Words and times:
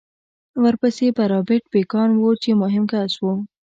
ورپسې 0.63 1.05
به 1.15 1.23
رابرټ 1.31 1.63
بېکان 1.73 2.09
و 2.15 2.23
چې 2.41 2.49
مهم 2.61 2.83
کس 2.91 3.13
و 3.21 3.25